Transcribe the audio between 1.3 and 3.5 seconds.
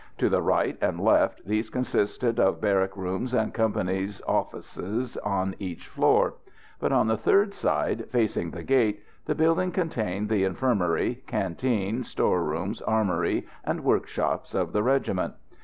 these consisted of barrack rooms